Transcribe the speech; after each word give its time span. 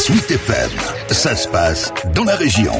Sweet 0.00 0.30
FM, 0.30 0.70
ça 1.10 1.36
se 1.36 1.46
passe 1.46 1.92
dans 2.14 2.24
la 2.24 2.34
région 2.34 2.72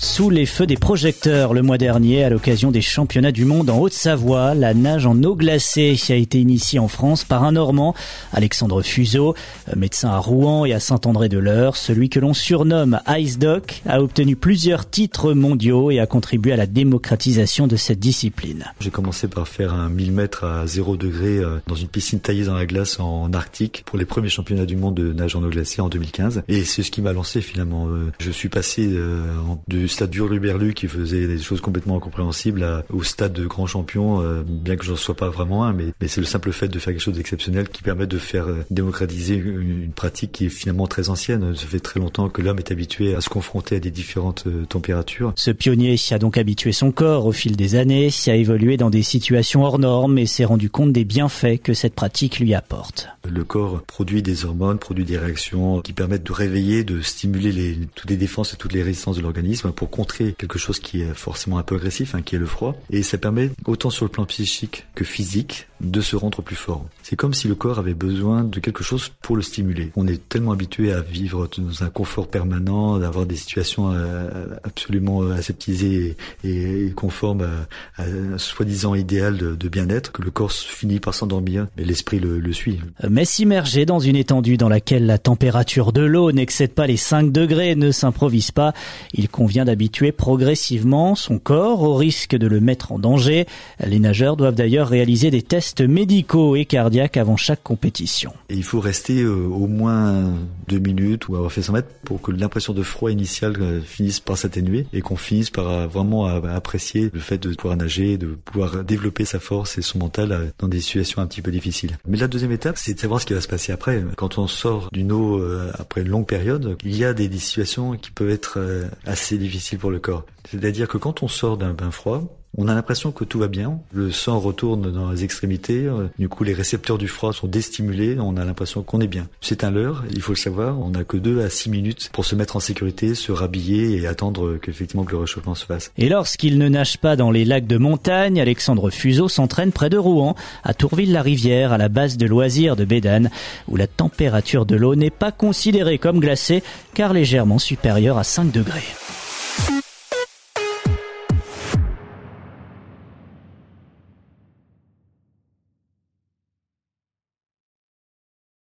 sous 0.00 0.30
les 0.30 0.46
feux 0.46 0.66
des 0.66 0.76
projecteurs 0.76 1.52
le 1.52 1.62
mois 1.62 1.76
dernier 1.76 2.22
à 2.22 2.30
l'occasion 2.30 2.70
des 2.70 2.80
championnats 2.80 3.32
du 3.32 3.44
monde 3.44 3.68
en 3.68 3.80
Haute-Savoie. 3.80 4.54
La 4.54 4.72
nage 4.72 5.06
en 5.06 5.20
eau 5.24 5.34
glacée 5.34 5.96
a 6.08 6.14
été 6.14 6.38
initiée 6.38 6.78
en 6.78 6.86
France 6.86 7.24
par 7.24 7.42
un 7.42 7.52
Normand, 7.52 7.94
Alexandre 8.32 8.82
Fuseau, 8.82 9.34
médecin 9.76 10.10
à 10.10 10.18
Rouen 10.18 10.64
et 10.64 10.72
à 10.72 10.78
Saint-André-de-l'Eure. 10.78 11.76
Celui 11.76 12.10
que 12.10 12.20
l'on 12.20 12.32
surnomme 12.32 13.00
Ice 13.08 13.40
Doc 13.40 13.82
a 13.86 14.00
obtenu 14.00 14.36
plusieurs 14.36 14.88
titres 14.88 15.32
mondiaux 15.32 15.90
et 15.90 15.98
a 15.98 16.06
contribué 16.06 16.52
à 16.52 16.56
la 16.56 16.66
démocratisation 16.66 17.66
de 17.66 17.74
cette 17.74 17.98
discipline. 17.98 18.66
J'ai 18.78 18.90
commencé 18.90 19.26
par 19.26 19.48
faire 19.48 19.74
un 19.74 19.88
1000 19.88 20.12
mètres 20.12 20.44
à 20.44 20.64
0 20.64 20.96
degré 20.96 21.38
euh, 21.38 21.58
dans 21.66 21.74
une 21.74 21.88
piscine 21.88 22.20
taillée 22.20 22.44
dans 22.44 22.54
la 22.54 22.66
glace 22.66 23.00
en 23.00 23.32
Arctique 23.32 23.82
pour 23.84 23.98
les 23.98 24.04
premiers 24.04 24.28
championnats 24.28 24.66
du 24.66 24.76
monde 24.76 24.94
de 24.94 25.12
nage 25.12 25.34
en 25.34 25.42
eau 25.42 25.48
glacée 25.48 25.80
en 25.80 25.88
2015. 25.88 26.42
Et 26.46 26.64
c'est 26.64 26.84
ce 26.84 26.92
qui 26.92 27.02
m'a 27.02 27.12
lancé 27.12 27.40
finalement. 27.40 27.88
Euh, 27.88 28.12
je 28.20 28.30
suis 28.30 28.48
passé 28.48 28.86
euh, 28.86 29.24
de 29.66 29.87
du 29.88 29.94
stade 29.94 30.10
d'Urluberlu 30.10 30.74
qui 30.74 30.86
faisait 30.86 31.26
des 31.26 31.38
choses 31.38 31.62
complètement 31.62 31.96
incompréhensibles 31.96 32.84
au 32.92 33.02
stade 33.02 33.32
de 33.32 33.46
grand 33.46 33.66
champion, 33.66 34.20
euh, 34.20 34.42
bien 34.46 34.76
que 34.76 34.84
j'en 34.84 34.96
sois 34.96 35.16
pas 35.16 35.30
vraiment 35.30 35.64
un, 35.64 35.72
mais, 35.72 35.86
mais 35.98 36.08
c'est 36.08 36.20
le 36.20 36.26
simple 36.26 36.52
fait 36.52 36.68
de 36.68 36.78
faire 36.78 36.92
quelque 36.92 37.02
chose 37.02 37.14
d'exceptionnel 37.14 37.70
qui 37.70 37.82
permet 37.82 38.06
de 38.06 38.18
faire 38.18 38.48
euh, 38.48 38.66
démocratiser 38.70 39.36
une, 39.36 39.90
pratique 39.94 40.32
qui 40.32 40.46
est 40.46 40.50
finalement 40.50 40.86
très 40.86 41.08
ancienne. 41.08 41.56
Ça 41.56 41.66
fait 41.66 41.80
très 41.80 42.00
longtemps 42.00 42.28
que 42.28 42.42
l'homme 42.42 42.58
est 42.58 42.70
habitué 42.70 43.14
à 43.14 43.22
se 43.22 43.30
confronter 43.30 43.76
à 43.76 43.80
des 43.80 43.90
différentes 43.90 44.44
euh, 44.46 44.66
températures. 44.66 45.32
Ce 45.36 45.50
pionnier 45.50 45.96
a 46.10 46.18
donc 46.18 46.36
habitué 46.36 46.72
son 46.72 46.92
corps 46.92 47.24
au 47.24 47.32
fil 47.32 47.56
des 47.56 47.74
années, 47.74 48.10
s'y 48.10 48.30
a 48.30 48.36
évolué 48.36 48.76
dans 48.76 48.90
des 48.90 49.02
situations 49.02 49.64
hors 49.64 49.78
normes 49.78 50.18
et 50.18 50.26
s'est 50.26 50.44
rendu 50.44 50.68
compte 50.68 50.92
des 50.92 51.04
bienfaits 51.04 51.62
que 51.62 51.72
cette 51.72 51.94
pratique 51.94 52.40
lui 52.40 52.52
apporte. 52.52 53.08
Le 53.26 53.44
corps 53.44 53.82
produit 53.84 54.22
des 54.22 54.44
hormones, 54.44 54.78
produit 54.78 55.06
des 55.06 55.16
réactions 55.16 55.80
qui 55.80 55.94
permettent 55.94 56.24
de 56.24 56.32
réveiller, 56.32 56.84
de 56.84 57.00
stimuler 57.00 57.52
les, 57.52 57.78
toutes 57.94 58.10
les 58.10 58.18
défenses 58.18 58.52
et 58.52 58.56
toutes 58.58 58.74
les 58.74 58.82
résistances 58.82 59.16
de 59.16 59.22
l'organisme 59.22 59.72
pour 59.78 59.90
contrer 59.90 60.34
quelque 60.36 60.58
chose 60.58 60.80
qui 60.80 61.02
est 61.02 61.14
forcément 61.14 61.56
un 61.56 61.62
peu 61.62 61.76
agressif, 61.76 62.16
hein, 62.16 62.22
qui 62.22 62.34
est 62.34 62.38
le 62.40 62.46
froid. 62.46 62.74
Et 62.90 63.04
ça 63.04 63.16
permet, 63.16 63.52
autant 63.64 63.90
sur 63.90 64.04
le 64.04 64.10
plan 64.10 64.24
psychique 64.24 64.86
que 64.96 65.04
physique, 65.04 65.67
de 65.80 66.00
se 66.00 66.16
rendre 66.16 66.42
plus 66.42 66.56
fort. 66.56 66.84
C'est 67.02 67.16
comme 67.16 67.34
si 67.34 67.48
le 67.48 67.54
corps 67.54 67.78
avait 67.78 67.94
besoin 67.94 68.44
de 68.44 68.60
quelque 68.60 68.82
chose 68.82 69.10
pour 69.22 69.36
le 69.36 69.42
stimuler. 69.42 69.92
On 69.96 70.06
est 70.06 70.28
tellement 70.28 70.52
habitué 70.52 70.92
à 70.92 71.00
vivre 71.00 71.48
dans 71.56 71.84
un 71.84 71.88
confort 71.88 72.28
permanent, 72.28 72.98
d'avoir 72.98 73.26
des 73.26 73.36
situations 73.36 73.92
euh, 73.92 74.46
absolument 74.64 75.22
euh, 75.22 75.32
aseptisées 75.32 76.16
et 76.44 76.92
conformes 76.96 77.48
à, 77.96 78.04
un 78.04 78.38
soi-disant 78.38 78.94
idéal 78.94 79.36
de, 79.36 79.68
bien-être 79.68 80.12
que 80.12 80.22
le 80.22 80.30
corps 80.30 80.50
finit 80.52 80.98
par 80.98 81.14
s'endormir, 81.14 81.66
mais 81.76 81.84
l'esprit 81.84 82.18
le, 82.18 82.40
le 82.40 82.52
suit. 82.52 82.80
Mais 83.08 83.24
s'immerger 83.24 83.84
dans 83.84 83.98
une 83.98 84.16
étendue 84.16 84.56
dans 84.56 84.68
laquelle 84.68 85.06
la 85.06 85.18
température 85.18 85.92
de 85.92 86.00
l'eau 86.00 86.32
n'excède 86.32 86.72
pas 86.72 86.86
les 86.86 86.96
5 86.96 87.30
degrés 87.30 87.74
ne 87.74 87.90
s'improvise 87.90 88.50
pas. 88.50 88.72
Il 89.12 89.28
convient 89.28 89.66
d'habituer 89.66 90.12
progressivement 90.12 91.14
son 91.14 91.38
corps 91.38 91.82
au 91.82 91.94
risque 91.94 92.34
de 92.34 92.46
le 92.46 92.60
mettre 92.60 92.92
en 92.92 92.98
danger. 92.98 93.46
Les 93.86 93.98
nageurs 93.98 94.36
doivent 94.36 94.54
d'ailleurs 94.54 94.88
réaliser 94.88 95.30
des 95.30 95.42
tests 95.42 95.67
médicaux 95.80 96.56
et 96.56 96.64
cardiaques 96.64 97.16
avant 97.16 97.36
chaque 97.36 97.62
compétition. 97.62 98.32
Et 98.48 98.54
il 98.54 98.64
faut 98.64 98.80
rester 98.80 99.22
euh, 99.22 99.34
au 99.34 99.66
moins 99.66 100.32
deux 100.68 100.78
minutes 100.78 101.28
ou 101.28 101.36
avoir 101.36 101.52
fait 101.52 101.62
100 101.62 101.72
mètres 101.72 101.88
pour 102.04 102.20
que 102.20 102.32
l'impression 102.32 102.72
de 102.72 102.82
froid 102.82 103.10
initial 103.10 103.54
euh, 103.60 103.80
finisse 103.80 104.20
par 104.20 104.36
s'atténuer 104.36 104.86
et 104.92 105.00
qu'on 105.00 105.16
finisse 105.16 105.50
par 105.50 105.68
euh, 105.68 105.86
vraiment 105.86 106.26
apprécier 106.26 107.10
le 107.12 107.20
fait 107.20 107.38
de 107.38 107.54
pouvoir 107.54 107.76
nager, 107.76 108.16
de 108.16 108.28
pouvoir 108.28 108.84
développer 108.84 109.24
sa 109.24 109.40
force 109.40 109.78
et 109.78 109.82
son 109.82 109.98
mental 109.98 110.52
dans 110.58 110.68
des 110.68 110.80
situations 110.80 111.22
un 111.22 111.26
petit 111.26 111.42
peu 111.42 111.50
difficiles. 111.50 111.98
Mais 112.06 112.16
la 112.16 112.28
deuxième 112.28 112.52
étape, 112.52 112.76
c'est 112.78 112.94
de 112.94 113.00
savoir 113.00 113.20
ce 113.20 113.26
qui 113.26 113.34
va 113.34 113.40
se 113.40 113.48
passer 113.48 113.72
après. 113.72 114.02
Quand 114.16 114.38
on 114.38 114.46
sort 114.46 114.88
d'une 114.92 115.12
eau 115.12 115.42
après 115.74 116.02
une 116.02 116.08
longue 116.08 116.26
période, 116.26 116.76
il 116.84 116.96
y 116.96 117.04
a 117.04 117.12
des 117.14 117.30
situations 117.38 117.96
qui 117.96 118.10
peuvent 118.10 118.30
être 118.30 118.58
assez 119.06 119.38
difficiles 119.38 119.78
pour 119.78 119.90
le 119.90 119.98
corps. 119.98 120.24
C'est-à-dire 120.50 120.88
que 120.88 120.98
quand 120.98 121.22
on 121.22 121.28
sort 121.28 121.56
d'un 121.56 121.74
bain 121.74 121.90
froid, 121.90 122.38
on 122.58 122.66
a 122.66 122.74
l'impression 122.74 123.12
que 123.12 123.22
tout 123.22 123.38
va 123.38 123.46
bien. 123.46 123.78
Le 123.92 124.10
sang 124.10 124.40
retourne 124.40 124.92
dans 124.92 125.12
les 125.12 125.22
extrémités. 125.22 125.86
Euh, 125.86 126.08
du 126.18 126.28
coup, 126.28 126.42
les 126.42 126.54
récepteurs 126.54 126.98
du 126.98 127.06
froid 127.06 127.32
sont 127.32 127.46
déstimulés. 127.46 128.18
On 128.20 128.36
a 128.36 128.44
l'impression 128.44 128.82
qu'on 128.82 129.00
est 129.00 129.06
bien. 129.06 129.28
C'est 129.40 129.62
un 129.62 129.70
leurre. 129.70 130.02
Il 130.10 130.20
faut 130.20 130.32
le 130.32 130.38
savoir. 130.38 130.80
On 130.80 130.90
n'a 130.90 131.04
que 131.04 131.16
2 131.16 131.40
à 131.40 131.50
6 131.50 131.70
minutes 131.70 132.10
pour 132.12 132.24
se 132.24 132.34
mettre 132.34 132.56
en 132.56 132.60
sécurité, 132.60 133.14
se 133.14 133.30
rhabiller 133.30 133.96
et 133.96 134.08
attendre 134.08 134.56
qu'effectivement 134.56 135.04
que 135.04 135.12
le 135.12 135.18
réchauffement 135.18 135.54
se 135.54 135.64
fasse. 135.66 135.92
Et 135.96 136.08
lorsqu'il 136.08 136.58
ne 136.58 136.68
nage 136.68 136.98
pas 136.98 137.14
dans 137.14 137.30
les 137.30 137.44
lacs 137.44 137.68
de 137.68 137.78
montagne, 137.78 138.40
Alexandre 138.40 138.90
Fuseau 138.90 139.28
s'entraîne 139.28 139.70
près 139.70 139.88
de 139.88 139.96
Rouen, 139.96 140.34
à 140.64 140.74
Tourville-la-Rivière, 140.74 141.72
à 141.72 141.78
la 141.78 141.88
base 141.88 142.16
de 142.16 142.26
loisirs 142.26 142.74
de 142.74 142.84
Bédane, 142.84 143.30
où 143.68 143.76
la 143.76 143.86
température 143.86 144.66
de 144.66 144.74
l'eau 144.74 144.96
n'est 144.96 145.10
pas 145.10 145.30
considérée 145.30 145.98
comme 145.98 146.18
glacée, 146.18 146.64
car 146.94 147.12
légèrement 147.12 147.60
supérieure 147.60 148.18
à 148.18 148.24
5 148.24 148.50
degrés. 148.50 148.82